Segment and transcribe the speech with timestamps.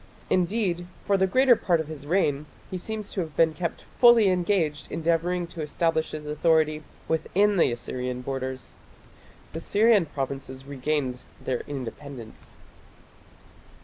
[0.31, 4.29] Indeed for the greater part of his reign he seems to have been kept fully
[4.29, 8.77] engaged endeavouring to establish his authority within the Assyrian borders.
[9.53, 12.57] The Syrian provinces regained their independence.